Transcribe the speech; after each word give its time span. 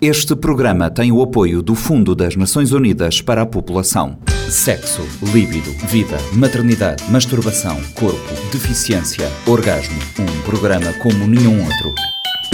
Este 0.00 0.36
programa 0.36 0.88
tem 0.88 1.10
o 1.10 1.20
apoio 1.20 1.60
do 1.60 1.74
Fundo 1.74 2.14
das 2.14 2.36
Nações 2.36 2.70
Unidas 2.70 3.20
para 3.20 3.42
a 3.42 3.46
População. 3.46 4.16
Sexo, 4.48 5.02
líbido, 5.32 5.72
vida, 5.88 6.16
maternidade, 6.34 7.02
masturbação, 7.10 7.76
corpo, 7.94 8.32
deficiência, 8.52 9.28
orgasmo. 9.44 9.98
Um 10.20 10.42
programa 10.42 10.92
como 11.02 11.26
nenhum 11.26 11.64
outro. 11.64 11.92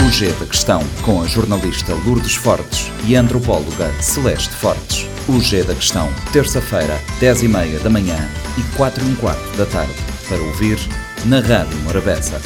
O 0.03 0.09
G 0.09 0.31
da 0.33 0.45
Questão, 0.47 0.81
com 1.03 1.21
a 1.21 1.27
jornalista 1.27 1.93
Lourdes 2.03 2.33
Fortes 2.33 2.91
e 3.07 3.15
a 3.15 3.21
antropóloga 3.21 3.93
Celeste 4.01 4.55
Fortes. 4.55 5.07
O 5.29 5.39
G 5.39 5.61
da 5.63 5.75
Questão, 5.75 6.09
terça-feira, 6.33 6.99
10h30 7.21 7.83
da 7.83 7.91
manhã 7.91 8.27
e 8.57 8.75
4 8.75 9.05
h 9.05 9.15
quarto 9.21 9.55
da 9.57 9.67
tarde. 9.67 9.93
Para 10.27 10.41
ouvir 10.41 10.79
na 11.25 11.41
Rádio 11.41 11.77
Morabeza. 11.81 12.41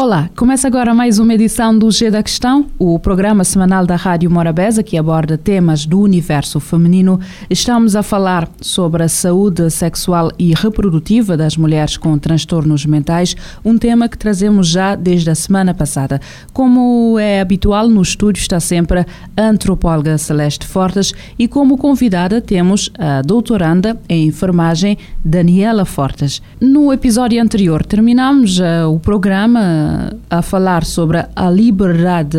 Olá, 0.00 0.30
começa 0.34 0.66
agora 0.66 0.94
mais 0.94 1.18
uma 1.18 1.34
edição 1.34 1.78
do 1.78 1.90
G 1.90 2.10
da 2.10 2.22
Questão, 2.22 2.64
o 2.78 2.98
programa 2.98 3.44
semanal 3.44 3.84
da 3.84 3.96
Rádio 3.96 4.30
Morabeza 4.30 4.82
que 4.82 4.96
aborda 4.96 5.36
temas 5.36 5.84
do 5.84 6.00
universo 6.00 6.58
feminino. 6.58 7.20
Estamos 7.50 7.94
a 7.94 8.02
falar 8.02 8.48
sobre 8.62 9.02
a 9.02 9.08
saúde 9.08 9.68
sexual 9.68 10.30
e 10.38 10.54
reprodutiva 10.54 11.36
das 11.36 11.54
mulheres 11.54 11.98
com 11.98 12.16
transtornos 12.16 12.86
mentais, 12.86 13.36
um 13.62 13.76
tema 13.76 14.08
que 14.08 14.16
trazemos 14.16 14.68
já 14.68 14.94
desde 14.94 15.28
a 15.28 15.34
semana 15.34 15.74
passada. 15.74 16.18
Como 16.50 17.18
é 17.18 17.38
habitual, 17.38 17.86
no 17.86 18.00
estúdio 18.00 18.40
está 18.40 18.58
sempre 18.58 19.00
a 19.00 19.06
antropóloga 19.42 20.16
Celeste 20.16 20.66
Fortes 20.66 21.12
e 21.38 21.46
como 21.46 21.76
convidada 21.76 22.40
temos 22.40 22.90
a 22.98 23.20
doutoranda 23.20 24.00
em 24.08 24.28
enfermagem 24.28 24.96
Daniela 25.22 25.84
Fortes. 25.84 26.40
No 26.58 26.90
episódio 26.90 27.42
anterior 27.42 27.84
terminamos 27.84 28.58
uh, 28.58 28.88
o 28.90 28.98
programa 28.98 29.89
a 30.28 30.42
falar 30.42 30.84
sobre 30.84 31.24
a 31.34 31.50
liberdade 31.50 32.38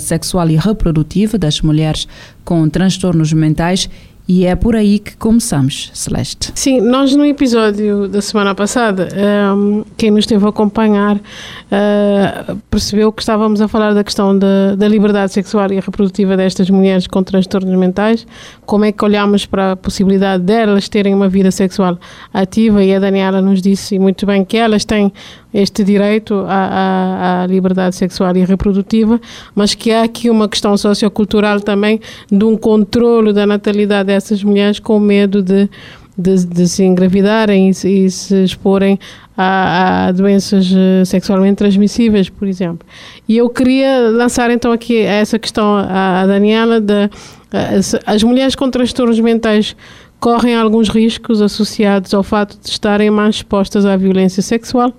sexual 0.00 0.48
e 0.50 0.56
reprodutiva 0.56 1.38
das 1.38 1.60
mulheres 1.60 2.06
com 2.44 2.68
transtornos 2.68 3.32
mentais 3.32 3.88
e 4.28 4.44
é 4.44 4.54
por 4.54 4.76
aí 4.76 4.98
que 4.98 5.16
começamos, 5.16 5.90
Celeste. 5.94 6.52
Sim, 6.54 6.82
nós 6.82 7.16
no 7.16 7.24
episódio 7.24 8.06
da 8.06 8.20
semana 8.20 8.54
passada, 8.54 9.08
um, 9.56 9.82
quem 9.96 10.10
nos 10.10 10.20
esteve 10.20 10.44
a 10.44 10.50
acompanhar 10.50 11.16
uh, 11.16 12.56
percebeu 12.70 13.10
que 13.10 13.22
estávamos 13.22 13.62
a 13.62 13.68
falar 13.68 13.94
da 13.94 14.04
questão 14.04 14.38
da, 14.38 14.74
da, 14.76 14.86
liberdade 14.86 15.32
sexual 15.32 15.72
e 15.72 15.80
reprodutiva 15.80 16.36
destas 16.36 16.68
mulheres 16.68 17.06
com 17.06 17.22
transtornos 17.22 17.74
mentais, 17.78 18.26
como 18.66 18.84
é 18.84 18.92
que 18.92 19.02
olhamos 19.02 19.46
para 19.46 19.72
a 19.72 19.76
possibilidade 19.76 20.42
delas 20.42 20.90
terem 20.90 21.14
uma 21.14 21.30
vida 21.30 21.50
sexual 21.50 21.98
ativa 22.30 22.84
e 22.84 22.94
a 22.94 22.98
Daniela 22.98 23.40
nos 23.40 23.62
disse 23.62 23.98
muito 23.98 24.26
bem 24.26 24.44
que 24.44 24.58
elas 24.58 24.84
têm 24.84 25.10
este 25.52 25.82
direito 25.82 26.44
à, 26.46 26.52
à, 26.52 27.42
à, 27.42 27.46
liberdade 27.46 27.96
sexual 27.96 28.36
e 28.36 28.44
reprodutiva, 28.44 29.20
mas 29.54 29.74
que 29.74 29.90
há 29.90 30.02
aqui 30.02 30.28
uma 30.28 30.48
questão 30.48 30.76
sociocultural 30.76 31.60
também 31.60 32.00
de 32.30 32.44
um 32.44 32.56
controlo 32.56 33.32
da 33.32 33.46
natalidade 33.46 34.08
dessas 34.08 34.44
mulheres 34.44 34.78
com 34.78 34.98
medo 35.00 35.42
de, 35.42 35.68
de, 36.16 36.46
de 36.46 36.68
se 36.68 36.84
engravidarem 36.84 37.68
e, 37.68 38.04
e 38.04 38.10
se 38.10 38.44
exporem 38.44 38.98
a, 39.36 40.08
a, 40.08 40.12
doenças 40.12 40.68
eh, 40.74 41.04
sexualmente 41.04 41.58
transmissíveis, 41.58 42.28
por 42.28 42.48
exemplo. 42.48 42.86
E 43.28 43.36
eu 43.36 43.48
queria 43.48 44.10
lançar 44.10 44.50
então 44.50 44.72
aqui 44.72 44.98
essa 44.98 45.38
questão 45.38 45.76
à, 45.76 46.22
à 46.22 46.26
Daniela 46.26 46.80
de 46.80 47.08
eh, 47.52 47.80
as 48.04 48.22
mulheres 48.24 48.56
com 48.56 48.68
transtornos 48.68 49.20
mentais 49.20 49.76
correm 50.18 50.56
alguns 50.56 50.88
riscos 50.88 51.40
associados 51.40 52.12
ao 52.12 52.24
fato 52.24 52.58
de 52.60 52.68
estarem 52.68 53.10
mais 53.10 53.36
expostas 53.36 53.86
à 53.86 53.96
violência 53.96 54.42
sexual 54.42 54.92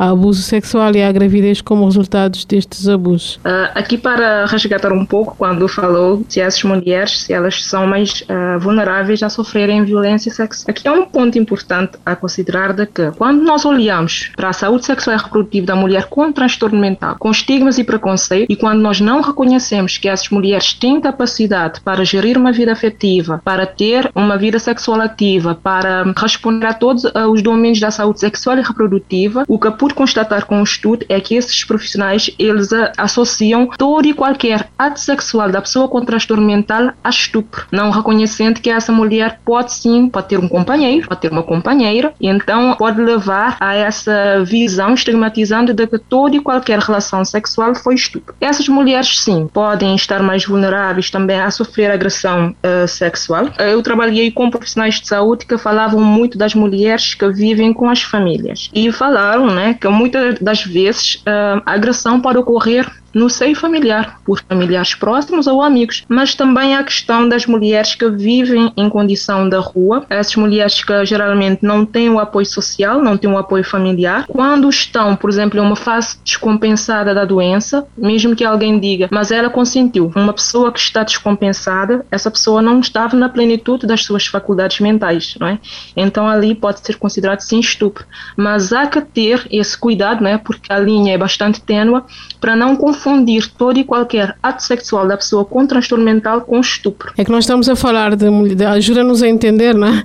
a 0.00 0.08
abuso 0.08 0.40
sexual 0.40 0.96
e 0.96 1.02
à 1.02 1.12
gravidez 1.12 1.60
como 1.60 1.84
resultados 1.84 2.46
destes 2.46 2.88
abusos. 2.88 3.36
Uh, 3.36 3.68
aqui 3.74 3.98
para 3.98 4.46
resgatar 4.46 4.94
um 4.94 5.04
pouco, 5.04 5.36
quando 5.36 5.68
falou 5.68 6.24
se 6.26 6.40
essas 6.40 6.62
mulheres, 6.62 7.24
se 7.24 7.34
elas 7.34 7.62
são 7.62 7.86
mais 7.86 8.22
uh, 8.22 8.58
vulneráveis 8.58 9.22
a 9.22 9.28
sofrerem 9.28 9.84
violência 9.84 10.32
sexual. 10.32 10.70
Aqui 10.70 10.88
é 10.88 10.90
um 10.90 11.04
ponto 11.04 11.38
importante 11.38 11.98
a 12.06 12.16
considerar 12.16 12.72
de 12.72 12.86
que 12.86 13.10
quando 13.10 13.42
nós 13.42 13.66
olhamos 13.66 14.30
para 14.34 14.48
a 14.48 14.52
saúde 14.54 14.86
sexual 14.86 15.18
e 15.18 15.20
reprodutiva 15.20 15.66
da 15.66 15.76
mulher 15.76 16.06
com 16.06 16.32
transtorno 16.32 16.80
mental, 16.80 17.16
com 17.18 17.30
estigmas 17.30 17.76
e 17.76 17.84
preconceito, 17.84 18.50
e 18.50 18.56
quando 18.56 18.80
nós 18.80 19.02
não 19.02 19.20
reconhecemos 19.20 19.98
que 19.98 20.08
essas 20.08 20.30
mulheres 20.30 20.72
têm 20.72 20.98
capacidade 20.98 21.78
para 21.82 22.06
gerir 22.06 22.38
uma 22.38 22.52
vida 22.52 22.72
afetiva, 22.72 23.42
para 23.44 23.66
ter 23.66 24.10
uma 24.14 24.38
vida 24.38 24.58
sexual 24.58 24.98
ativa, 25.02 25.54
para 25.54 26.10
responder 26.16 26.66
a 26.66 26.72
todos 26.72 27.04
os 27.04 27.42
domínios 27.42 27.80
da 27.80 27.90
saúde 27.90 28.20
sexual 28.20 28.56
e 28.56 28.62
reprodutiva, 28.62 29.44
o 29.46 29.58
que 29.58 29.70
por 29.72 29.89
pude 29.90 29.94
constatar 29.94 30.46
com 30.46 30.60
o 30.60 30.64
estudo 30.64 31.04
é 31.08 31.20
que 31.20 31.34
esses 31.34 31.64
profissionais 31.64 32.30
eles 32.38 32.68
associam 32.96 33.66
todo 33.66 34.06
e 34.06 34.14
qualquer 34.14 34.68
ato 34.78 35.00
sexual 35.00 35.50
da 35.50 35.60
pessoa 35.60 35.88
com 35.88 36.04
transtorno 36.04 36.46
mental 36.46 36.92
a 37.02 37.10
estupro, 37.10 37.66
não 37.70 37.90
reconhecendo 37.90 38.60
que 38.60 38.70
essa 38.70 38.92
mulher 38.92 39.40
pode 39.44 39.72
sim, 39.72 40.08
pode 40.08 40.28
ter 40.28 40.38
um 40.38 40.48
companheiro, 40.48 41.08
pode 41.08 41.20
ter 41.20 41.30
uma 41.30 41.42
companheira, 41.42 42.12
e 42.20 42.28
então 42.28 42.74
pode 42.76 43.00
levar 43.00 43.56
a 43.60 43.74
essa 43.74 44.42
visão 44.44 44.94
estigmatizando 44.94 45.74
de 45.74 45.86
que 45.86 45.98
toda 45.98 46.36
e 46.36 46.40
qualquer 46.40 46.78
relação 46.78 47.24
sexual 47.24 47.74
foi 47.74 47.94
estupro. 47.94 48.34
Essas 48.40 48.68
mulheres 48.68 49.20
sim 49.20 49.48
podem 49.52 49.94
estar 49.94 50.22
mais 50.22 50.44
vulneráveis 50.44 51.10
também 51.10 51.40
a 51.40 51.50
sofrer 51.50 51.90
agressão 51.90 52.54
uh, 52.64 52.86
sexual. 52.86 53.48
Eu 53.58 53.82
trabalhei 53.82 54.30
com 54.30 54.50
profissionais 54.50 55.00
de 55.00 55.08
saúde 55.08 55.46
que 55.46 55.58
falavam 55.58 56.00
muito 56.00 56.38
das 56.38 56.54
mulheres 56.54 57.14
que 57.14 57.28
vivem 57.30 57.72
com 57.72 57.88
as 57.88 58.02
famílias 58.02 58.70
e 58.74 58.90
falaram, 58.92 59.46
né, 59.46 59.69
que 59.74 59.88
muitas 59.88 60.38
das 60.38 60.64
vezes 60.64 61.22
ah, 61.26 61.62
a 61.64 61.72
agressão 61.72 62.20
pode 62.20 62.38
ocorrer 62.38 62.90
no 63.14 63.28
seio 63.28 63.56
familiar, 63.56 64.20
por 64.24 64.40
familiares 64.48 64.94
próximos 64.94 65.46
ou 65.46 65.62
amigos, 65.62 66.04
mas 66.08 66.34
também 66.34 66.76
a 66.76 66.84
questão 66.84 67.28
das 67.28 67.46
mulheres 67.46 67.94
que 67.94 68.08
vivem 68.08 68.72
em 68.76 68.88
condição 68.88 69.48
da 69.48 69.58
rua, 69.58 70.04
essas 70.08 70.36
mulheres 70.36 70.82
que 70.82 71.04
geralmente 71.04 71.64
não 71.64 71.84
têm 71.84 72.10
o 72.10 72.18
apoio 72.18 72.46
social, 72.46 73.02
não 73.02 73.16
têm 73.16 73.30
o 73.30 73.38
apoio 73.38 73.64
familiar, 73.64 74.26
quando 74.28 74.68
estão, 74.68 75.16
por 75.16 75.30
exemplo, 75.30 75.58
em 75.58 75.62
uma 75.62 75.76
fase 75.76 76.18
descompensada 76.24 77.14
da 77.14 77.24
doença, 77.24 77.86
mesmo 77.96 78.36
que 78.36 78.44
alguém 78.44 78.78
diga, 78.78 79.08
mas 79.10 79.30
ela 79.30 79.50
consentiu, 79.50 80.12
uma 80.14 80.32
pessoa 80.32 80.72
que 80.72 80.78
está 80.78 81.02
descompensada, 81.02 82.04
essa 82.10 82.30
pessoa 82.30 82.62
não 82.62 82.80
estava 82.80 83.16
na 83.16 83.28
plenitude 83.28 83.86
das 83.86 84.04
suas 84.04 84.26
faculdades 84.26 84.80
mentais, 84.80 85.36
não 85.40 85.48
é? 85.48 85.58
Então 85.96 86.28
ali 86.28 86.54
pode 86.54 86.80
ser 86.80 86.96
considerado 86.96 87.40
sim 87.40 87.60
estupro, 87.60 88.04
mas 88.36 88.72
há 88.72 88.86
que 88.86 89.00
ter 89.00 89.46
esse 89.50 89.76
cuidado, 89.76 90.22
não 90.22 90.30
é? 90.30 90.38
Porque 90.38 90.72
a 90.72 90.78
linha 90.78 91.14
é 91.14 91.18
bastante 91.18 91.60
tênua 91.60 92.04
para 92.40 92.54
não 92.54 92.76
confundir 92.76 92.99
confundir 93.00 93.50
todo 93.56 93.78
e 93.78 93.84
qualquer 93.84 94.36
ato 94.42 94.62
sexual 94.62 95.08
da 95.08 95.16
pessoa 95.16 95.44
com 95.44 95.66
transtorno 95.66 96.04
mental 96.04 96.42
com 96.42 96.60
estupro. 96.60 97.12
É 97.16 97.24
que 97.24 97.30
nós 97.30 97.44
estamos 97.44 97.68
a 97.68 97.74
falar 97.74 98.14
de, 98.14 98.54
de 98.54 98.64
ajuda-nos 98.64 99.22
a 99.22 99.28
entender, 99.28 99.74
não 99.74 99.88
é? 99.88 100.02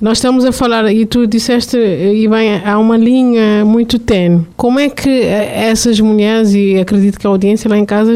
Nós 0.00 0.18
estamos 0.18 0.44
a 0.44 0.52
falar, 0.52 0.92
e 0.92 1.04
tu 1.04 1.26
disseste, 1.26 1.76
e 1.76 2.28
bem, 2.28 2.62
há 2.64 2.78
uma 2.78 2.96
linha 2.96 3.64
muito 3.64 3.98
tenue. 3.98 4.46
Como 4.56 4.78
é 4.78 4.88
que 4.88 5.22
essas 5.22 5.98
mulheres, 5.98 6.54
e 6.54 6.78
acredito 6.78 7.18
que 7.18 7.26
a 7.26 7.30
audiência 7.30 7.68
lá 7.68 7.76
em 7.76 7.84
casa 7.84 8.14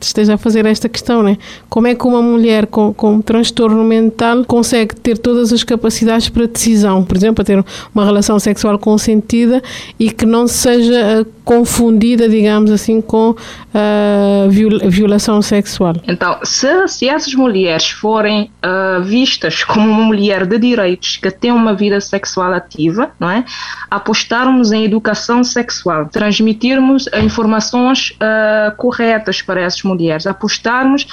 esteja 0.00 0.34
a 0.34 0.38
fazer 0.38 0.64
esta 0.66 0.88
questão, 0.88 1.22
né? 1.22 1.36
Como 1.68 1.86
é 1.86 1.94
que 1.94 2.06
uma 2.06 2.22
mulher 2.22 2.66
com, 2.66 2.92
com 2.92 3.20
transtorno 3.20 3.82
mental 3.82 4.44
consegue 4.44 4.94
ter 4.94 5.18
todas 5.18 5.52
as 5.52 5.64
capacidades 5.64 6.28
para 6.28 6.46
decisão, 6.46 7.02
por 7.04 7.16
exemplo, 7.16 7.42
a 7.42 7.44
ter 7.44 7.64
uma 7.94 8.04
relação 8.04 8.38
sexual 8.38 8.78
consentida 8.78 9.62
e 9.98 10.10
que 10.10 10.26
não 10.26 10.46
seja 10.46 10.94
eh, 10.94 11.26
confundida, 11.44 12.28
digamos 12.28 12.70
assim, 12.70 13.00
com 13.00 13.34
uh, 13.74 14.90
violação 14.90 15.40
sexual. 15.42 15.94
Então, 16.06 16.38
se, 16.42 16.88
se 16.88 17.08
essas 17.08 17.34
mulheres 17.34 17.90
forem 17.90 18.50
uh, 18.64 19.02
vistas 19.02 19.64
como 19.64 19.88
uma 19.88 20.04
mulher 20.04 20.46
de 20.46 20.58
direitos 20.58 21.16
que 21.16 21.30
tem 21.30 21.52
uma 21.52 21.74
vida 21.74 22.00
sexual 22.00 22.52
ativa, 22.52 23.10
não 23.18 23.30
é? 23.30 23.44
Apostarmos 23.90 24.72
em 24.72 24.84
educação 24.84 25.42
sexual, 25.42 26.06
transmitirmos 26.06 27.08
informações 27.22 28.10
uh, 28.10 28.76
corretas 28.76 29.42
para 29.42 29.60
essas 29.60 29.82
mulheres, 29.82 30.26
apostarmos 30.26 31.06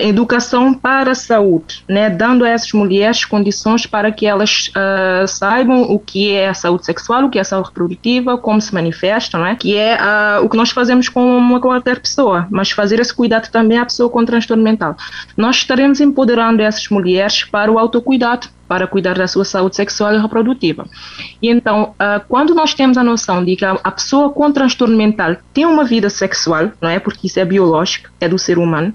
educação 0.00 0.74
para 0.74 1.12
a 1.12 1.14
saúde, 1.14 1.84
né? 1.88 2.10
Dando 2.10 2.44
a 2.44 2.48
essas 2.48 2.72
mulheres 2.72 3.24
condições 3.24 3.86
para 3.86 4.10
que 4.12 4.26
elas 4.26 4.70
saibam 5.28 5.82
o 5.82 5.98
que 5.98 6.32
é 6.32 6.48
a 6.48 6.54
saúde 6.54 6.84
sexual, 6.84 7.24
o 7.24 7.30
que 7.30 7.38
é 7.38 7.40
a 7.40 7.44
saúde 7.44 7.68
reprodutiva, 7.68 8.38
como 8.38 8.60
se 8.60 8.74
manifesta, 8.74 9.38
não 9.38 9.46
é? 9.46 9.54
Que 9.54 9.76
é 9.76 9.98
o 10.42 10.48
que 10.48 10.56
nós 10.56 10.70
fazemos 10.70 11.08
com 11.08 11.58
qualquer 11.60 12.00
pessoa, 12.00 12.46
mas 12.50 12.70
fazer 12.70 13.00
esse 13.00 13.14
cuidado 13.14 13.50
também 13.50 13.78
à 13.78 13.84
pessoa 13.84 14.10
com 14.10 14.24
transtorno 14.24 14.62
mental. 14.62 14.96
Nós 15.36 15.56
estaremos 15.56 16.00
empoderando 16.00 16.62
essas 16.62 16.88
mulheres 16.88 17.44
para 17.44 17.70
o 17.70 17.78
autocuidado, 17.78 18.48
para 18.68 18.86
cuidar 18.86 19.16
da 19.16 19.26
sua 19.26 19.44
saúde 19.44 19.76
sexual 19.76 20.14
e 20.14 20.18
reprodutiva. 20.18 20.86
E 21.40 21.48
então, 21.48 21.94
uh, 21.94 22.24
quando 22.28 22.54
nós 22.54 22.74
temos 22.74 22.98
a 22.98 23.04
noção 23.04 23.44
de 23.44 23.56
que 23.56 23.64
a, 23.64 23.72
a, 23.82 23.90
pessoa 23.90 24.30
com 24.30 24.50
transtorno 24.50 24.96
mental 24.96 25.36
tem 25.52 25.64
uma 25.64 25.84
vida 25.84 26.10
sexual, 26.10 26.72
não 26.80 26.88
é? 26.88 26.98
Porque 26.98 27.26
isso 27.26 27.38
é 27.38 27.44
biológico, 27.44 28.10
é 28.20 28.28
do 28.28 28.38
ser 28.38 28.58
humano. 28.58 28.92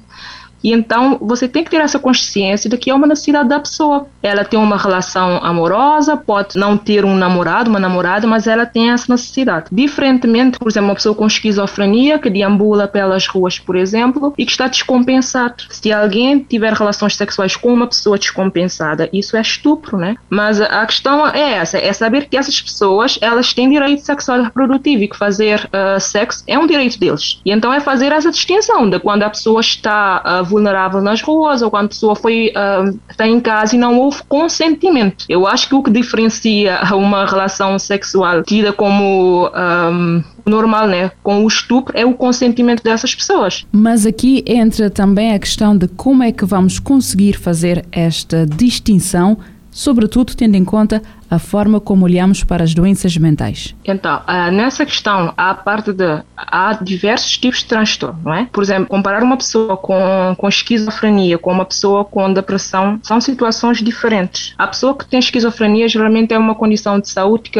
E 0.63 0.71
então 0.73 1.17
você 1.21 1.47
tem 1.47 1.63
que 1.63 1.71
ter 1.71 1.77
essa 1.77 1.99
consciência 1.99 2.69
de 2.69 2.77
que 2.77 2.89
é 2.89 2.93
uma 2.93 3.07
necessidade 3.07 3.49
da 3.49 3.59
pessoa. 3.59 4.07
Ela 4.21 4.43
tem 4.43 4.59
uma 4.59 4.77
relação 4.77 5.37
amorosa, 5.43 6.17
pode 6.17 6.57
não 6.57 6.77
ter 6.77 7.05
um 7.05 7.15
namorado, 7.15 7.69
uma 7.69 7.79
namorada, 7.79 8.27
mas 8.27 8.47
ela 8.47 8.65
tem 8.65 8.91
essa 8.91 9.11
necessidade. 9.11 9.65
Diferentemente, 9.71 10.59
por 10.59 10.69
exemplo, 10.69 10.89
uma 10.89 10.95
pessoa 10.95 11.15
com 11.15 11.25
esquizofrenia 11.25 12.19
que 12.19 12.29
deambula 12.29 12.87
pelas 12.87 13.27
ruas, 13.27 13.59
por 13.59 13.75
exemplo, 13.75 14.33
e 14.37 14.45
que 14.45 14.51
está 14.51 14.67
descompensado. 14.67 15.63
Se 15.69 15.91
alguém 15.91 16.39
tiver 16.39 16.73
relações 16.73 17.15
sexuais 17.15 17.55
com 17.55 17.73
uma 17.73 17.87
pessoa 17.87 18.17
descompensada, 18.17 19.09
isso 19.11 19.35
é 19.35 19.41
estupro, 19.41 19.97
né? 19.97 20.15
Mas 20.29 20.61
a 20.61 20.85
questão 20.85 21.27
é 21.27 21.53
essa, 21.53 21.77
é 21.77 21.91
saber 21.93 22.27
que 22.27 22.37
essas 22.37 22.61
pessoas, 22.61 23.17
elas 23.21 23.53
têm 23.53 23.69
direito 23.69 24.01
sexual 24.01 24.39
e 24.39 24.43
reprodutivo 24.43 25.03
e 25.03 25.07
que 25.07 25.17
fazer 25.17 25.67
uh, 25.67 25.99
sexo 25.99 26.43
é 26.47 26.57
um 26.57 26.67
direito 26.67 26.99
deles. 26.99 27.39
E 27.45 27.51
então 27.51 27.73
é 27.73 27.79
fazer 27.79 28.11
essa 28.11 28.31
distinção 28.31 28.89
de 28.89 28.99
quando 28.99 29.23
a 29.23 29.29
pessoa 29.29 29.61
está 29.61 30.41
uh, 30.41 30.50
vulnerável 30.51 31.01
nas 31.01 31.21
ruas 31.21 31.61
ou 31.61 31.71
quando 31.71 31.85
a 31.85 31.89
pessoa 31.89 32.15
foi 32.15 32.51
uh, 32.55 32.99
está 33.09 33.27
em 33.27 33.39
casa 33.39 33.75
e 33.75 33.79
não 33.79 33.97
houve 33.97 34.21
consentimento. 34.27 35.25
Eu 35.27 35.47
acho 35.47 35.67
que 35.67 35.75
o 35.75 35.81
que 35.81 35.89
diferencia 35.89 36.79
uma 36.93 37.25
relação 37.25 37.79
sexual 37.79 38.43
tida 38.43 38.73
como 38.73 39.49
um, 39.49 40.23
normal, 40.45 40.87
né, 40.87 41.11
com 41.23 41.43
o 41.43 41.47
estupro 41.47 41.97
é 41.97 42.05
o 42.05 42.13
consentimento 42.13 42.83
dessas 42.83 43.15
pessoas. 43.15 43.65
Mas 43.71 44.05
aqui 44.05 44.43
entra 44.45 44.89
também 44.89 45.33
a 45.33 45.39
questão 45.39 45.75
de 45.75 45.87
como 45.87 46.23
é 46.23 46.31
que 46.31 46.45
vamos 46.45 46.79
conseguir 46.79 47.37
fazer 47.37 47.85
esta 47.91 48.45
distinção, 48.45 49.37
sobretudo 49.71 50.35
tendo 50.35 50.55
em 50.55 50.65
conta 50.65 51.01
a 51.31 51.39
forma 51.39 51.79
como 51.79 52.05
olhamos 52.05 52.43
para 52.43 52.63
as 52.63 52.73
doenças 52.73 53.15
mentais? 53.17 53.73
Então, 53.85 54.21
uh, 54.27 54.51
nessa 54.51 54.85
questão, 54.85 55.33
há 55.37 55.53
parte 55.53 55.93
de 55.93 56.21
há 56.35 56.77
diversos 56.81 57.37
tipos 57.37 57.59
de 57.59 57.65
transtorno, 57.65 58.19
não 58.23 58.33
é? 58.33 58.47
Por 58.51 58.61
exemplo, 58.61 58.87
comparar 58.87 59.23
uma 59.23 59.37
pessoa 59.37 59.77
com, 59.77 60.35
com 60.37 60.49
esquizofrenia 60.49 61.37
com 61.37 61.51
uma 61.51 61.65
pessoa 61.65 62.03
com 62.03 62.31
depressão 62.31 62.99
são 63.03 63.21
situações 63.21 63.81
diferentes. 63.81 64.53
A 64.57 64.67
pessoa 64.67 64.97
que 64.97 65.05
tem 65.05 65.19
esquizofrenia 65.19 65.87
geralmente 65.87 66.33
é 66.33 66.37
uma 66.37 66.55
condição 66.55 66.99
de 66.99 67.09
saúde 67.09 67.49
que, 67.49 67.59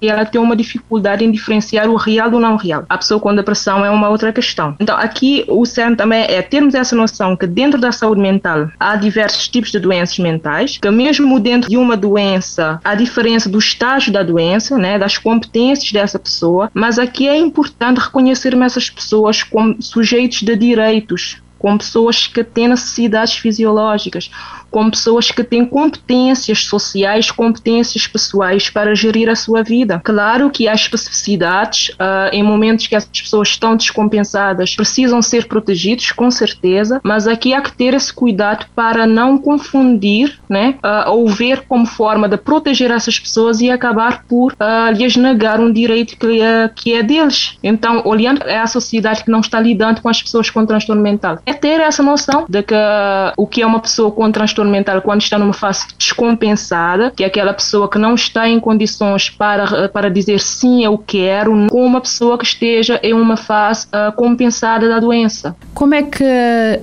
que 0.00 0.08
ela 0.08 0.24
tem 0.24 0.40
uma 0.40 0.56
dificuldade 0.56 1.24
em 1.24 1.30
diferenciar 1.30 1.88
o 1.88 1.96
real 1.96 2.30
do 2.30 2.40
não 2.40 2.56
real. 2.56 2.84
A 2.88 2.98
pessoa 2.98 3.20
com 3.20 3.34
depressão 3.34 3.84
é 3.84 3.90
uma 3.90 4.08
outra 4.08 4.32
questão. 4.32 4.76
Então, 4.80 4.96
aqui 4.96 5.44
o 5.48 5.64
cerne 5.64 5.96
também 5.96 6.24
é 6.28 6.42
termos 6.42 6.74
essa 6.74 6.96
noção 6.96 7.36
que 7.36 7.46
dentro 7.46 7.80
da 7.80 7.92
saúde 7.92 8.20
mental 8.20 8.68
há 8.78 8.96
diversos 8.96 9.48
tipos 9.48 9.70
de 9.70 9.78
doenças 9.78 10.18
mentais, 10.18 10.78
que 10.78 10.90
mesmo 10.90 11.38
dentro 11.40 11.68
de 11.68 11.76
uma 11.76 11.96
doença 11.96 12.80
há 12.84 12.94
diferença 13.04 13.48
do 13.48 13.58
estágio 13.58 14.12
da 14.12 14.22
doença, 14.22 14.76
né, 14.76 14.98
das 14.98 15.18
competências 15.18 15.92
dessa 15.92 16.18
pessoa, 16.18 16.70
mas 16.74 16.98
aqui 16.98 17.28
é 17.28 17.36
importante 17.36 18.00
reconhecermos 18.00 18.66
essas 18.66 18.90
pessoas 18.90 19.42
como 19.42 19.80
sujeitos 19.80 20.42
de 20.42 20.56
direitos, 20.56 21.42
como 21.58 21.78
pessoas 21.78 22.26
que 22.26 22.44
têm 22.44 22.68
necessidades 22.68 23.36
fisiológicas, 23.36 24.30
com 24.74 24.90
pessoas 24.90 25.30
que 25.30 25.44
têm 25.44 25.64
competências 25.64 26.64
sociais, 26.64 27.30
competências 27.30 28.08
pessoais 28.08 28.68
para 28.68 28.92
gerir 28.92 29.28
a 29.28 29.36
sua 29.36 29.62
vida. 29.62 30.00
Claro 30.02 30.50
que 30.50 30.66
há 30.66 30.74
especificidades 30.74 31.90
uh, 31.90 32.30
em 32.32 32.42
momentos 32.42 32.88
que 32.88 32.96
as 32.96 33.04
pessoas 33.04 33.50
estão 33.50 33.76
descompensadas, 33.76 34.74
precisam 34.74 35.22
ser 35.22 35.46
protegidos, 35.46 36.10
com 36.10 36.28
certeza, 36.28 37.00
mas 37.04 37.28
aqui 37.28 37.54
há 37.54 37.62
que 37.62 37.72
ter 37.72 37.94
esse 37.94 38.12
cuidado 38.12 38.66
para 38.74 39.06
não 39.06 39.38
confundir, 39.38 40.40
né, 40.48 40.74
uh, 40.82 41.08
ou 41.10 41.28
ver 41.28 41.62
como 41.68 41.86
forma 41.86 42.28
de 42.28 42.36
proteger 42.36 42.90
essas 42.90 43.16
pessoas 43.16 43.60
e 43.60 43.70
acabar 43.70 44.24
por 44.24 44.54
uh, 44.54 44.92
lhes 44.92 45.14
negar 45.14 45.60
um 45.60 45.72
direito 45.72 46.16
que, 46.16 46.26
uh, 46.26 46.68
que 46.74 46.94
é 46.94 47.02
deles. 47.04 47.56
Então, 47.62 48.02
olhando 48.04 48.42
é 48.42 48.58
a 48.58 48.66
sociedade 48.66 49.22
que 49.22 49.30
não 49.30 49.38
está 49.38 49.60
lidando 49.60 50.02
com 50.02 50.08
as 50.08 50.20
pessoas 50.20 50.50
com 50.50 50.66
transtorno 50.66 51.00
mental, 51.00 51.38
é 51.46 51.52
ter 51.52 51.78
essa 51.78 52.02
noção 52.02 52.44
de 52.48 52.60
que 52.64 52.74
o 53.36 53.46
que 53.46 53.62
é 53.62 53.66
uma 53.66 53.78
pessoa 53.78 54.10
com 54.10 54.32
transtorno 54.32 54.63
transtorno 54.64 54.70
mental 54.70 55.02
quando 55.02 55.20
está 55.20 55.38
numa 55.38 55.52
fase 55.52 55.86
descompensada, 55.98 57.12
que 57.14 57.22
é 57.22 57.26
aquela 57.26 57.52
pessoa 57.52 57.88
que 57.88 57.98
não 57.98 58.14
está 58.14 58.48
em 58.48 58.58
condições 58.58 59.28
para, 59.30 59.88
para 59.88 60.10
dizer 60.10 60.40
sim, 60.40 60.84
eu 60.84 60.96
quero, 60.98 61.66
com 61.68 61.84
uma 61.84 62.00
pessoa 62.00 62.38
que 62.38 62.44
esteja 62.44 62.98
em 63.02 63.12
uma 63.12 63.36
fase 63.36 63.86
uh, 63.88 64.12
compensada 64.12 64.88
da 64.88 64.98
doença. 64.98 65.54
Como 65.74 65.94
é 65.94 66.02
que 66.02 66.24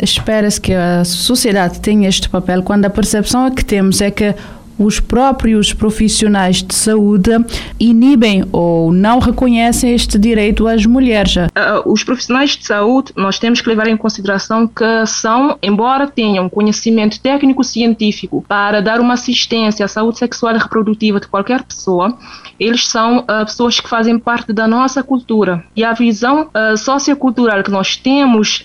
espera-se 0.01 0.61
que 0.61 0.73
a 0.73 1.03
sociedade 1.03 1.79
tenha 1.79 2.07
este 2.07 2.29
papel 2.29 2.61
quando 2.63 2.85
a 2.85 2.89
percepção 2.89 3.49
que 3.51 3.65
temos 3.65 4.01
é 4.01 4.11
que 4.11 4.35
os 4.83 4.99
próprios 4.99 5.73
profissionais 5.73 6.63
de 6.63 6.73
saúde 6.73 7.31
inibem 7.79 8.43
ou 8.51 8.91
não 8.91 9.19
reconhecem 9.19 9.93
este 9.93 10.17
direito 10.17 10.67
às 10.67 10.85
mulheres? 10.85 11.35
Uh, 11.35 11.49
os 11.85 12.03
profissionais 12.03 12.57
de 12.57 12.65
saúde, 12.65 13.11
nós 13.15 13.37
temos 13.37 13.61
que 13.61 13.69
levar 13.69 13.87
em 13.87 13.95
consideração 13.95 14.67
que 14.67 15.05
são, 15.05 15.57
embora 15.61 16.07
tenham 16.07 16.49
conhecimento 16.49 17.19
técnico-científico 17.19 18.43
para 18.47 18.81
dar 18.81 18.99
uma 18.99 19.13
assistência 19.13 19.85
à 19.85 19.87
saúde 19.87 20.17
sexual 20.17 20.55
e 20.55 20.59
reprodutiva 20.59 21.19
de 21.19 21.27
qualquer 21.27 21.63
pessoa, 21.63 22.17
eles 22.59 22.87
são 22.87 23.19
uh, 23.19 23.45
pessoas 23.45 23.79
que 23.79 23.87
fazem 23.87 24.17
parte 24.17 24.51
da 24.51 24.67
nossa 24.67 25.03
cultura. 25.03 25.63
E 25.75 25.83
a 25.83 25.93
visão 25.93 26.49
uh, 26.49 26.77
sociocultural 26.77 27.63
que 27.63 27.71
nós 27.71 27.95
temos 27.95 28.63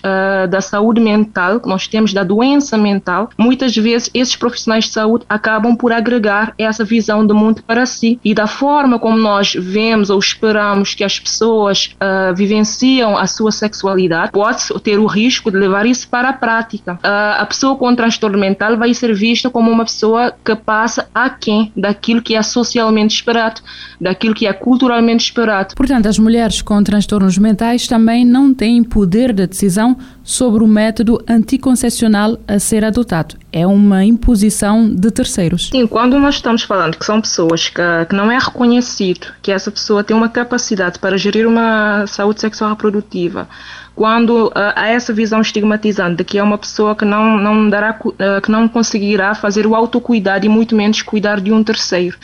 da 0.49 0.61
saúde 0.61 1.01
mental, 1.01 1.59
que 1.59 1.67
nós 1.67 1.87
temos 1.87 2.13
da 2.13 2.23
doença 2.23 2.77
mental, 2.77 3.29
muitas 3.37 3.75
vezes 3.75 4.09
esses 4.13 4.35
profissionais 4.35 4.85
de 4.85 4.91
saúde 4.91 5.25
acabam 5.27 5.75
por 5.75 5.91
agregar 6.07 6.53
essa 6.57 6.85
visão 6.85 7.25
do 7.25 7.35
mundo 7.35 7.61
para 7.61 7.85
si 7.85 8.19
e 8.23 8.33
da 8.33 8.47
forma 8.47 8.97
como 8.97 9.17
nós 9.17 9.53
vemos 9.53 10.09
ou 10.09 10.17
esperamos 10.17 10.95
que 10.95 11.03
as 11.03 11.19
pessoas 11.19 11.95
uh, 11.95 12.33
vivenciam 12.33 13.17
a 13.17 13.27
sua 13.27 13.51
sexualidade, 13.51 14.31
pode 14.31 14.63
ter 14.81 14.97
o 14.97 15.05
risco 15.05 15.51
de 15.51 15.57
levar 15.57 15.85
isso 15.85 16.07
para 16.07 16.29
a 16.29 16.33
prática. 16.33 16.93
Uh, 16.93 17.41
a 17.41 17.45
pessoa 17.45 17.75
com 17.75 17.93
transtorno 17.93 18.37
mental 18.37 18.77
vai 18.77 18.93
ser 18.93 19.13
vista 19.13 19.49
como 19.49 19.69
uma 19.69 19.83
pessoa 19.83 20.33
que 20.43 20.55
passa 20.55 21.07
aquém 21.13 21.71
daquilo 21.75 22.21
que 22.21 22.35
é 22.35 22.41
socialmente 22.41 23.15
esperado, 23.15 23.61
daquilo 23.99 24.33
que 24.33 24.47
é 24.47 24.53
culturalmente 24.53 25.25
esperado. 25.25 25.75
Portanto, 25.75 26.07
as 26.07 26.17
mulheres 26.17 26.61
com 26.61 26.81
transtornos 26.83 27.37
mentais 27.37 27.87
também 27.87 28.25
não 28.25 28.53
têm 28.53 28.83
poder 28.83 29.33
de 29.33 29.45
decisão 29.45 29.97
sobre 30.27 30.61
o 30.61 30.67
método 30.67 31.23
anticoncepcional 31.25 32.37
a 32.45 32.59
ser 32.59 32.83
adotado. 32.83 33.37
É 33.49 33.65
uma 33.65 34.03
imposição 34.03 34.93
de 34.93 35.09
terceiros. 35.09 35.69
Sim, 35.69 35.87
quando 35.87 36.19
nós 36.19 36.35
estamos 36.35 36.63
falando 36.63 36.97
que 36.97 37.05
são 37.05 37.21
pessoas 37.21 37.69
que, 37.69 37.81
que 38.09 38.13
não 38.13 38.29
é 38.29 38.37
reconhecido 38.37 39.27
que 39.41 39.53
essa 39.53 39.71
pessoa 39.71 40.03
tem 40.03 40.15
uma 40.15 40.27
capacidade 40.27 40.99
para 40.99 41.17
gerir 41.17 41.47
uma 41.47 42.05
saúde 42.07 42.41
sexual 42.41 42.71
reprodutiva, 42.71 43.47
quando 43.95 44.47
uh, 44.47 44.51
há 44.75 44.89
essa 44.89 45.13
visão 45.13 45.39
estigmatizante 45.39 46.17
de 46.17 46.25
que 46.25 46.37
é 46.37 46.43
uma 46.43 46.57
pessoa 46.57 46.93
que 46.93 47.05
não, 47.05 47.37
não, 47.37 47.69
dará, 47.69 47.97
uh, 48.03 48.41
que 48.43 48.51
não 48.51 48.67
conseguirá 48.67 49.33
fazer 49.33 49.65
o 49.65 49.73
autocuidado 49.73 50.45
e 50.45 50.49
muito 50.49 50.75
menos 50.75 51.01
cuidar 51.01 51.39
de 51.39 51.53
um 51.53 51.63
terceiro. 51.63 52.17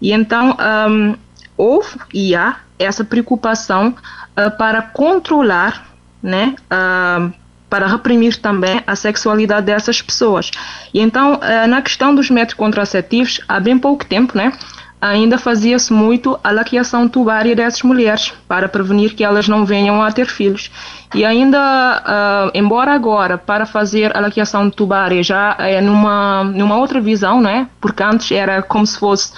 E 0.00 0.12
então 0.12 0.56
um, 0.88 1.16
houve 1.56 1.98
e 2.14 2.36
há 2.36 2.58
essa 2.78 3.02
preocupação 3.02 3.88
uh, 3.88 4.56
para 4.56 4.80
controlar 4.80 5.88
né, 6.22 6.54
uh, 6.70 7.32
para 7.68 7.86
reprimir 7.86 8.36
também 8.36 8.82
a 8.86 8.96
sexualidade 8.96 9.66
dessas 9.66 10.00
pessoas. 10.00 10.50
E 10.92 11.00
então, 11.00 11.38
eh, 11.42 11.66
na 11.66 11.82
questão 11.82 12.14
dos 12.14 12.30
métodos 12.30 12.54
contraceptivos, 12.54 13.40
há 13.48 13.60
bem 13.60 13.78
pouco 13.78 14.04
tempo, 14.04 14.36
né, 14.36 14.52
ainda 15.00 15.38
fazia-se 15.38 15.92
muito 15.92 16.38
a 16.42 16.50
laqueação 16.50 17.08
tubária 17.08 17.54
dessas 17.54 17.82
mulheres 17.82 18.32
para 18.46 18.68
prevenir 18.68 19.14
que 19.14 19.22
elas 19.22 19.48
não 19.48 19.64
venham 19.64 20.02
a 20.02 20.10
ter 20.10 20.26
filhos. 20.26 20.70
E 21.14 21.24
ainda, 21.24 21.58
uh, 21.58 22.50
embora 22.52 22.92
agora 22.92 23.38
para 23.38 23.64
fazer 23.64 24.16
a 24.16 24.20
laqueação 24.20 24.68
tubária 24.68 25.22
já 25.22 25.56
é 25.58 25.80
numa, 25.80 26.44
numa 26.44 26.76
outra 26.76 27.00
visão, 27.00 27.40
né? 27.40 27.68
Porque 27.80 28.02
antes 28.02 28.30
era 28.32 28.60
como 28.60 28.86
se 28.86 28.98
fosse 28.98 29.32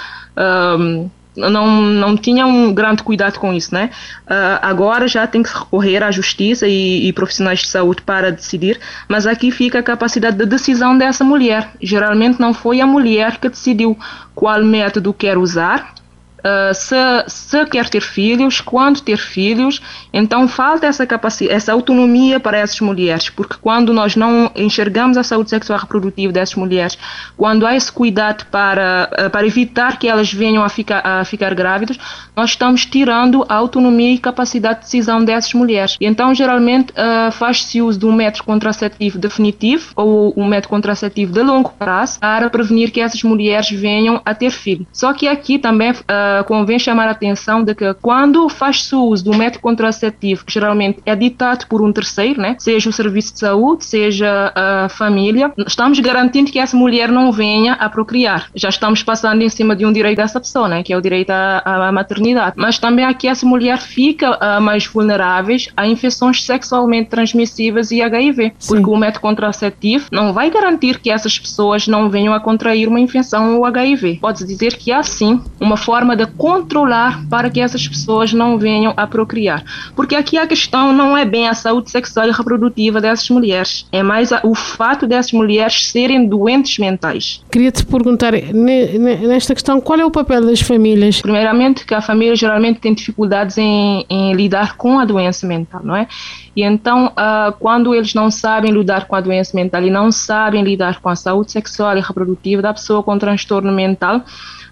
não, 1.36 1.82
não 1.82 2.16
tinha 2.16 2.46
um 2.46 2.72
grande 2.72 3.02
cuidado 3.02 3.38
com 3.38 3.52
isso, 3.52 3.74
né? 3.74 3.90
Uh, 4.22 4.58
agora 4.62 5.06
já 5.06 5.26
tem 5.26 5.42
que 5.42 5.52
recorrer 5.52 6.02
à 6.02 6.10
justiça 6.10 6.66
e, 6.66 7.06
e, 7.06 7.12
profissionais 7.12 7.60
de 7.60 7.68
saúde 7.68 8.02
para 8.02 8.32
decidir, 8.32 8.78
mas 9.08 9.26
aqui 9.26 9.50
fica 9.50 9.78
a 9.78 9.82
capacidade 9.82 10.36
de 10.36 10.46
decisão 10.46 10.96
dessa 10.96 11.24
mulher. 11.24 11.70
Geralmente 11.80 12.40
não 12.40 12.52
foi 12.52 12.80
a 12.80 12.86
mulher 12.86 13.38
que 13.38 13.48
decidiu 13.48 13.98
qual 14.34 14.62
método 14.64 15.12
quer 15.12 15.38
usar, 15.38 15.94
Uh, 16.40 16.74
se, 16.74 16.96
se, 17.26 17.66
quer 17.66 17.88
ter 17.88 18.00
filhos, 18.00 18.60
quando 18.60 19.00
ter 19.00 19.18
filhos, 19.18 19.80
então 20.12 20.48
falta 20.48 20.86
essa 20.86 21.06
capacidade, 21.06 21.54
essa 21.54 21.72
autonomia 21.72 22.40
para 22.40 22.58
essas 22.58 22.80
mulheres, 22.80 23.28
porque 23.28 23.56
quando 23.60 23.92
nós 23.92 24.16
não 24.16 24.50
enxergamos 24.56 25.16
a 25.16 25.22
saúde 25.22 25.50
sexual 25.50 25.78
reprodutiva 25.78 26.32
dessas 26.32 26.54
mulheres, 26.54 26.98
quando 27.36 27.66
há 27.66 27.76
esse 27.76 27.92
cuidado 27.92 28.46
para, 28.50 29.10
uh, 29.12 29.30
para 29.30 29.46
evitar 29.46 29.98
que 29.98 30.08
elas 30.08 30.32
venham 30.32 30.64
a 30.64 30.68
ficar, 30.68 31.02
a 31.04 31.24
ficar 31.24 31.54
grávidas, 31.54 31.98
nós 32.34 32.50
estamos 32.50 32.86
tirando 32.86 33.44
a 33.48 33.54
autonomia 33.54 34.14
e 34.14 34.18
capacidade 34.18 34.80
de 34.80 34.84
decisão 34.86 35.24
dessas 35.24 35.52
mulheres. 35.52 35.96
E 36.00 36.06
então, 36.06 36.34
geralmente, 36.34 36.92
uh, 36.92 37.30
faz-se 37.32 37.82
uso 37.82 37.98
de 37.98 38.06
um 38.06 38.12
método 38.12 38.44
contraceptivo 38.44 39.18
definitivo 39.18 39.92
ou 39.94 40.32
um 40.36 40.46
método 40.46 40.70
contraceptivo 40.70 41.32
de 41.32 41.42
longo 41.42 41.70
prazo 41.70 42.18
para 42.18 42.48
prevenir 42.48 42.90
que 42.90 43.00
essas 43.00 43.22
mulheres 43.22 43.70
venham 43.70 44.20
a 44.24 44.34
ter 44.34 44.50
filhos. 44.50 44.86
Só 44.92 45.12
que 45.12 45.28
aqui 45.28 45.58
também 45.58 45.92
uh, 46.38 46.40
uh, 46.40 46.44
convém 46.44 46.78
chamar 46.78 47.08
a 47.08 47.12
atenção 47.12 47.62
de 47.62 47.74
que 47.74 47.94
quando 47.94 48.48
faz-se 48.48 48.94
uso 48.94 49.24
do 49.24 49.36
método 49.36 49.60
contraceptivo, 49.60 50.44
que 50.44 50.52
geralmente 50.52 51.00
é 51.04 51.14
ditado 51.16 51.66
por 51.66 51.82
um 51.82 51.92
terceiro, 51.92 52.40
né, 52.40 52.56
seja 52.58 52.88
o 52.88 52.92
serviço 52.92 53.32
de 53.34 53.40
saúde, 53.40 53.84
seja 53.84 54.52
a 54.54 54.88
família, 54.88 55.52
estamos 55.66 55.98
garantindo 56.00 56.50
que 56.50 56.58
essa 56.58 56.76
mulher 56.76 57.10
não 57.10 57.32
venha 57.32 57.74
a 57.74 57.88
procriar. 57.88 58.48
Já 58.54 58.68
estamos 58.68 59.02
passando 59.02 59.42
em 59.42 59.48
cima 59.48 59.74
de 59.74 59.84
um 59.84 59.92
direito 59.92 60.18
dessa 60.18 60.40
pessoa, 60.40 60.68
né, 60.68 60.82
que 60.82 60.92
é 60.92 60.96
o 60.96 61.00
direito 61.00 61.30
à, 61.30 61.88
à 61.88 61.92
maternidade. 61.92 62.54
Mas 62.56 62.78
também 62.78 63.04
aqui 63.04 63.28
essa 63.28 63.46
mulher 63.46 63.78
fica 63.78 64.32
uh, 64.32 64.60
mais 64.60 64.86
vulnerável 64.86 65.40
a 65.76 65.86
infecções 65.86 66.44
sexualmente 66.44 67.08
transmissíveis 67.08 67.90
e 67.90 68.02
HIV, 68.02 68.52
Sim. 68.58 68.74
porque 68.74 68.90
o 68.90 68.96
método 68.96 69.20
contraceptivo 69.20 70.06
não 70.12 70.32
vai 70.32 70.50
garantir 70.50 70.98
que 70.98 71.10
essas 71.10 71.38
pessoas 71.38 71.88
não 71.88 72.08
venham 72.08 72.34
a 72.34 72.40
contrair 72.40 72.88
uma 72.88 73.00
infecção 73.00 73.56
ou 73.56 73.64
HIV. 73.64 74.18
Pode 74.20 74.44
dizer 74.44 74.76
que 74.76 74.92
há 74.92 75.02
sim 75.02 75.40
uma 75.60 75.76
forma 75.76 76.16
controlar 76.26 77.24
para 77.28 77.50
que 77.50 77.60
essas 77.60 77.86
pessoas 77.86 78.32
não 78.32 78.58
venham 78.58 78.92
a 78.96 79.06
procriar. 79.06 79.64
Porque 79.94 80.14
aqui 80.14 80.36
a 80.36 80.46
questão 80.46 80.92
não 80.92 81.16
é 81.16 81.24
bem 81.24 81.48
a 81.48 81.54
saúde 81.54 81.90
sexual 81.90 82.28
e 82.28 82.30
reprodutiva 82.30 83.00
dessas 83.00 83.28
mulheres, 83.30 83.86
é 83.92 84.02
mais 84.02 84.30
o 84.42 84.54
fato 84.54 85.06
dessas 85.06 85.32
mulheres 85.32 85.86
serem 85.86 86.26
doentes 86.26 86.78
mentais. 86.78 87.42
Queria 87.50 87.70
te 87.70 87.84
perguntar, 87.84 88.32
nesta 88.32 89.54
questão, 89.54 89.80
qual 89.80 89.98
é 89.98 90.04
o 90.04 90.10
papel 90.10 90.44
das 90.46 90.60
famílias? 90.60 91.20
Primeiramente, 91.20 91.84
que 91.84 91.94
a 91.94 92.00
família 92.00 92.36
geralmente 92.36 92.80
tem 92.80 92.94
dificuldades 92.94 93.58
em, 93.58 94.04
em 94.08 94.34
lidar 94.34 94.76
com 94.76 94.98
a 94.98 95.04
doença 95.04 95.46
mental, 95.46 95.80
não 95.84 95.96
é? 95.96 96.06
E 96.54 96.62
então, 96.62 97.06
uh, 97.06 97.52
quando 97.58 97.94
eles 97.94 98.14
não 98.14 98.30
sabem 98.30 98.72
lidar 98.72 99.06
com 99.06 99.14
a 99.14 99.20
doença 99.20 99.56
mental 99.56 99.82
e 99.82 99.90
não 99.90 100.10
sabem 100.10 100.62
lidar 100.62 101.00
com 101.00 101.08
a 101.08 101.16
saúde 101.16 101.52
sexual 101.52 101.96
e 101.96 102.00
reprodutiva 102.00 102.60
da 102.60 102.72
pessoa 102.72 103.02
com 103.02 103.16
transtorno 103.18 103.72
mental, 103.72 104.22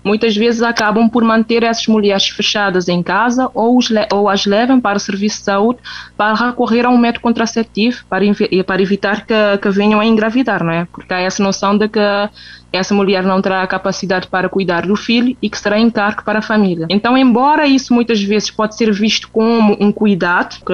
muitas 0.05 0.37
vezes 0.37 0.63
acabam 0.63 1.09
por 1.09 1.23
manter 1.23 1.63
essas 1.63 1.87
mulheres 1.87 2.29
fechadas 2.29 2.89
em 2.89 3.03
casa 3.03 3.51
ou, 3.55 3.79
ou 4.13 4.29
as 4.29 4.47
levam 4.47 4.81
para 4.81 4.97
o 4.97 5.01
serviço 5.01 5.39
de 5.39 5.45
saúde 5.45 5.79
para 6.17 6.35
recorrer 6.35 6.87
a 6.87 6.91
um 6.91 6.99
método 6.99 7.23
contraceptivo 7.23 8.05
para, 8.09 8.25
para 8.67 8.83
evitar 8.83 9.27
que, 9.27 9.35
que 9.61 9.71
venham 9.71 10.01
a 10.01 10.07
engravidar, 10.07 10.63
não 10.65 10.73
é? 10.73 10.87
Porque 10.87 11.13
há 11.13 11.21
essa 11.21 11.43
noção 11.43 11.77
de 11.77 11.89
que 11.89 12.01
essa 12.73 12.95
mulher 12.95 13.23
não 13.23 13.41
terá 13.41 13.63
a 13.63 13.67
capacidade 13.67 14.29
para 14.29 14.49
cuidar 14.49 14.87
do 14.87 14.95
filho 14.95 15.37
e 15.41 15.49
que 15.49 15.59
será 15.59 15.79
encargo 15.79 16.23
para 16.23 16.41
a 16.41 16.43
família. 16.43 16.87
Então, 16.91 17.17
embora 17.17 17.67
isso 17.67 17.95
muitas 17.95 18.23
vezes 18.23 18.51
pode 18.51 18.77
ser 18.77 18.93
visto 18.93 19.29
como 19.31 19.77
um 19.81 19.91
cuidado, 19.91 20.57
que 20.65 20.73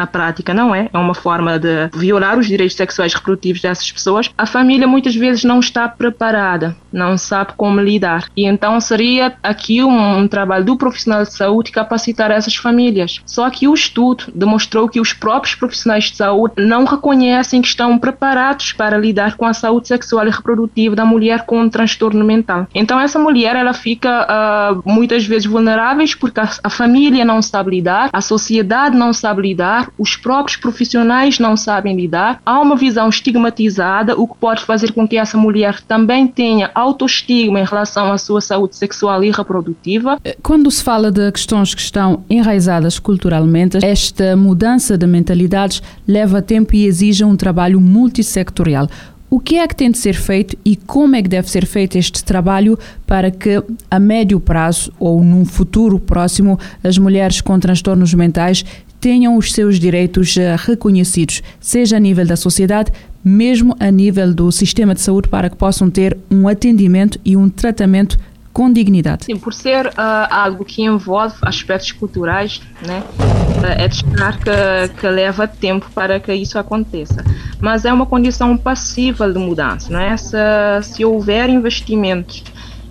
na 0.00 0.06
prática 0.06 0.54
não 0.54 0.74
é, 0.74 0.88
é 0.92 0.98
uma 0.98 1.14
forma 1.14 1.58
de 1.58 1.88
violar 1.94 2.38
os 2.38 2.46
direitos 2.46 2.76
sexuais 2.76 3.12
reprodutivos 3.12 3.60
dessas 3.60 3.92
pessoas, 3.92 4.30
a 4.36 4.46
família 4.46 4.86
muitas 4.86 5.14
vezes 5.14 5.44
não 5.44 5.60
está 5.60 5.86
preparada, 5.88 6.74
não 6.90 7.18
sabe 7.18 7.52
como 7.56 7.80
lidar. 7.80 8.24
E 8.34 8.46
então 8.46 8.80
seria 8.80 9.34
aqui 9.42 9.82
um, 9.84 10.18
um 10.20 10.26
trabalho 10.28 10.64
do 10.64 10.76
profissional 10.76 11.22
de 11.22 11.34
saúde 11.34 11.70
capacitar 11.70 12.30
essas 12.30 12.56
famílias. 12.56 13.20
Só 13.26 13.50
que 13.50 13.68
o 13.68 13.74
estudo 13.74 14.24
demonstrou 14.34 14.88
que 14.88 15.00
os 15.00 15.12
próprios 15.12 15.54
profissionais 15.54 16.04
de 16.04 16.16
saúde 16.16 16.54
não 16.56 16.84
reconhecem 16.84 17.60
que 17.60 17.68
estão 17.68 17.98
preparados 17.98 18.72
para 18.72 18.96
lidar 18.96 19.36
com 19.36 19.44
a 19.44 19.52
saúde 19.52 19.88
sexual 19.88 20.26
e 20.26 20.30
reprodutiva 20.30 20.96
da 20.96 21.04
mulher 21.04 21.44
com 21.44 21.60
um 21.60 21.68
transtorno 21.68 22.24
mental. 22.24 22.66
Então 22.74 22.98
essa 22.98 23.18
mulher 23.18 23.54
ela 23.54 23.74
fica 23.74 24.26
uh, 24.26 24.82
muitas 24.90 25.26
vezes 25.26 25.46
vulnerável 25.46 25.90
porque 26.18 26.40
a, 26.40 26.48
a 26.64 26.70
família 26.70 27.24
não 27.24 27.42
sabe 27.42 27.72
lidar, 27.72 28.08
a 28.12 28.20
sociedade 28.20 28.96
não 28.96 29.12
sabe 29.12 29.42
lidar, 29.42 29.89
os 29.98 30.16
próprios 30.16 30.56
profissionais 30.56 31.38
não 31.38 31.56
sabem 31.56 31.96
lidar, 31.96 32.40
há 32.44 32.60
uma 32.60 32.76
visão 32.76 33.08
estigmatizada, 33.08 34.18
o 34.18 34.26
que 34.26 34.36
pode 34.38 34.64
fazer 34.64 34.92
com 34.92 35.06
que 35.06 35.16
essa 35.16 35.36
mulher 35.36 35.80
também 35.82 36.26
tenha 36.26 36.70
autoestigma 36.74 37.60
em 37.60 37.64
relação 37.64 38.12
à 38.12 38.18
sua 38.18 38.40
saúde 38.40 38.76
sexual 38.76 39.22
e 39.22 39.30
reprodutiva. 39.30 40.18
Eh, 40.24 40.36
quando 40.42 40.70
se 40.70 40.82
fala 40.82 41.10
de 41.10 41.30
questões 41.32 41.74
que 41.74 41.80
estão 41.80 42.24
enraizadas 42.28 42.98
culturalmente, 42.98 43.78
esta 43.84 44.36
mudança 44.36 44.96
de 44.96 45.06
mentalidades 45.06 45.82
leva 46.06 46.42
tempo 46.42 46.74
e 46.74 46.86
exige 46.86 47.24
um 47.24 47.36
trabalho 47.36 47.80
multissectorial. 47.80 48.88
O 49.30 49.38
que 49.38 49.58
é 49.58 49.68
que 49.68 49.76
tem 49.76 49.88
de 49.92 49.96
ser 49.96 50.14
feito 50.14 50.56
e 50.64 50.74
como 50.74 51.14
é 51.14 51.22
que 51.22 51.28
deve 51.28 51.48
ser 51.48 51.64
feito 51.64 51.96
este 51.96 52.24
trabalho 52.24 52.76
para 53.06 53.30
que, 53.30 53.62
a 53.88 54.00
médio 54.00 54.40
prazo 54.40 54.92
ou 54.98 55.22
num 55.22 55.44
futuro 55.44 56.00
próximo, 56.00 56.58
as 56.82 56.98
mulheres 56.98 57.40
com 57.40 57.56
transtornos 57.60 58.12
mentais 58.12 58.64
tenham 59.00 59.36
os 59.36 59.52
seus 59.52 59.78
direitos 59.78 60.36
eh, 60.36 60.54
reconhecidos, 60.58 61.42
seja 61.58 61.96
a 61.96 62.00
nível 62.00 62.26
da 62.26 62.36
sociedade, 62.36 62.92
mesmo 63.24 63.76
a 63.80 63.90
nível 63.90 64.32
do 64.34 64.50
sistema 64.52 64.94
de 64.94 65.00
saúde, 65.00 65.28
para 65.28 65.48
que 65.48 65.56
possam 65.56 65.90
ter 65.90 66.16
um 66.30 66.46
atendimento 66.46 67.18
e 67.24 67.36
um 67.36 67.48
tratamento 67.48 68.18
com 68.52 68.72
dignidade. 68.72 69.24
Sim, 69.24 69.36
por 69.36 69.54
ser 69.54 69.86
uh, 69.86 69.92
algo 70.28 70.64
que 70.64 70.82
envolve 70.82 71.34
aspectos 71.42 71.92
culturais, 71.92 72.60
né, 72.86 73.02
uh, 73.18 73.66
é 73.66 73.88
de 73.88 73.94
esperar 73.94 74.38
que, 74.38 75.00
que 75.00 75.08
leva 75.08 75.46
tempo 75.46 75.88
para 75.94 76.18
que 76.18 76.32
isso 76.34 76.58
aconteça. 76.58 77.24
Mas 77.60 77.84
é 77.84 77.92
uma 77.92 78.06
condição 78.06 78.56
passível 78.56 79.32
de 79.32 79.38
mudança, 79.38 79.92
não 79.92 80.00
é? 80.00 80.16
Se, 80.16 80.36
se 80.82 81.04
houver 81.04 81.48
investimentos 81.48 82.42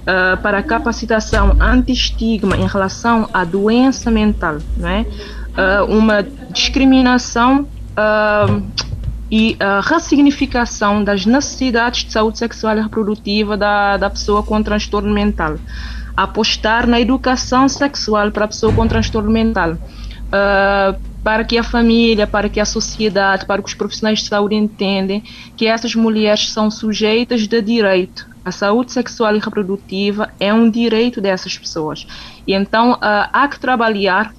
uh, 0.02 0.42
para 0.42 0.64
capacitação 0.64 1.58
anti-estigma 1.60 2.56
em 2.56 2.68
relação 2.68 3.30
à 3.34 3.44
doença 3.44 4.10
mental, 4.10 4.60
não 4.78 4.88
é? 4.88 5.06
Uh, 5.60 5.86
uma 5.86 6.24
discriminação 6.52 7.68
uh, 7.92 8.64
e 9.30 9.56
a 9.60 9.82
ressignificação 9.82 11.04
das 11.04 11.26
necessidades 11.26 12.06
de 12.06 12.12
saúde 12.12 12.40
sexual 12.40 12.78
e 12.78 12.82
reprodutiva 12.82 13.56
da, 13.56 13.98
da 13.98 14.10
pessoa 14.10 14.42
com 14.42 14.62
transtorno 14.64 15.14
mental. 15.14 15.58
Apostar 16.16 16.88
na 16.88 17.00
educação 17.00 17.70
sexual 17.70 18.32
para 18.32 18.46
a 18.46 18.48
pessoa 18.48 18.74
com 18.74 18.88
transtorno 18.88 19.30
mental. 19.30 19.74
Uh, 19.74 21.10
para 21.24 21.44
que 21.44 21.58
a 21.58 21.64
família, 21.64 22.26
para 22.26 22.48
que 22.48 22.60
a 22.60 22.66
sociedade, 22.66 23.46
para 23.46 23.62
que 23.62 23.68
os 23.68 23.74
profissionais 23.74 24.20
de 24.20 24.30
saúde 24.30 24.56
entendem 24.56 25.22
que 25.58 25.68
essas 25.68 25.94
mulheres 25.94 26.50
são 26.52 26.72
sujeitas 26.72 27.48
de 27.48 27.62
direito. 27.62 28.28
A 28.44 28.52
saúde 28.52 28.92
sexual 28.92 29.36
e 29.36 29.40
reprodutiva 29.40 30.30
é 30.40 30.54
um 30.54 30.70
direito 30.70 31.20
dessas 31.20 31.58
pessoas. 31.58 32.08
E 32.48 32.54
então 32.54 32.94
uh, 32.94 32.98
há 33.02 33.48
que 33.48 33.60
trabalhar 33.60 34.34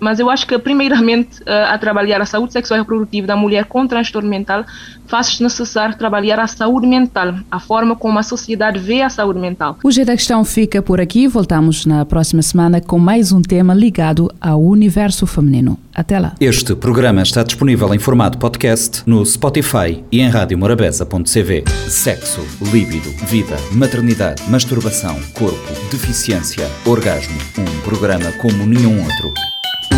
mas 0.00 0.18
eu 0.18 0.30
acho 0.30 0.46
que, 0.46 0.58
primeiramente, 0.58 1.42
eh, 1.46 1.64
a 1.64 1.78
trabalhar 1.78 2.20
a 2.20 2.26
saúde 2.26 2.52
sexual 2.52 2.78
e 2.78 2.82
reprodutiva 2.82 3.26
da 3.26 3.36
mulher 3.36 3.66
com 3.66 3.86
transtorno 3.86 4.28
mental, 4.28 4.64
faz-se 5.06 5.42
necessário 5.42 5.96
trabalhar 5.96 6.38
a 6.38 6.46
saúde 6.46 6.86
mental, 6.86 7.34
a 7.50 7.60
forma 7.60 7.94
como 7.94 8.18
a 8.18 8.22
sociedade 8.22 8.78
vê 8.78 9.02
a 9.02 9.10
saúde 9.10 9.38
mental. 9.38 9.76
O 9.82 9.90
G 9.90 10.04
da 10.04 10.16
Questão 10.16 10.44
fica 10.44 10.80
por 10.80 11.00
aqui. 11.00 11.26
Voltamos 11.26 11.84
na 11.84 12.04
próxima 12.04 12.42
semana 12.42 12.80
com 12.80 12.98
mais 12.98 13.32
um 13.32 13.42
tema 13.42 13.74
ligado 13.74 14.32
ao 14.40 14.62
universo 14.62 15.26
feminino. 15.26 15.78
Até 15.94 16.18
lá. 16.18 16.34
Este 16.40 16.74
programa 16.74 17.22
está 17.22 17.42
disponível 17.42 17.92
em 17.92 17.98
formato 17.98 18.38
podcast 18.38 19.02
no 19.04 19.26
Spotify 19.26 20.02
e 20.10 20.20
em 20.20 20.28
radiomorabeza.cv. 20.28 21.64
Sexo, 21.88 22.40
líbido, 22.72 23.10
vida, 23.26 23.56
maternidade, 23.72 24.42
masturbação, 24.48 25.16
corpo, 25.34 25.72
deficiência, 25.90 26.66
orgasmo. 26.86 27.36
Um 27.58 27.80
programa 27.82 28.30
como 28.40 28.64
nenhum 28.64 29.02
outro. 29.02 29.49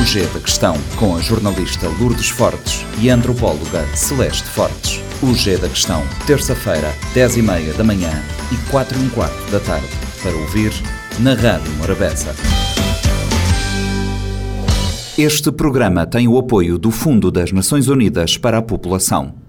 O 0.02 0.04
G 0.04 0.26
da 0.26 0.40
Questão, 0.40 0.74
com 0.96 1.14
a 1.14 1.20
jornalista 1.20 1.88
Lourdes 2.00 2.28
Fortes 2.28 2.84
e 3.00 3.08
a 3.08 3.14
antropóloga 3.14 3.86
Celeste 3.94 4.48
Fortes. 4.48 5.00
O 5.22 5.32
G 5.32 5.56
da 5.56 5.68
Questão, 5.68 6.02
terça-feira, 6.26 6.92
10 7.14 7.36
e 7.36 7.42
meia 7.42 7.72
da 7.74 7.84
manhã 7.84 8.10
e 8.50 8.56
4 8.68 8.98
e 8.98 9.00
um 9.00 9.08
quarto 9.10 9.50
da 9.52 9.60
tarde, 9.60 9.86
para 10.20 10.34
ouvir 10.34 10.72
na 11.20 11.34
Rádio 11.34 11.70
Morabeza. 11.74 12.34
Este 15.16 15.52
programa 15.52 16.04
tem 16.04 16.26
o 16.26 16.36
apoio 16.36 16.78
do 16.78 16.90
Fundo 16.90 17.30
das 17.30 17.52
Nações 17.52 17.86
Unidas 17.86 18.36
para 18.36 18.58
a 18.58 18.62
População. 18.62 19.42